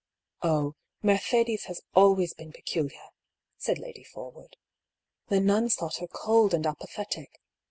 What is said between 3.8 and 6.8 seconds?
Forwood." The nuns thought her cold and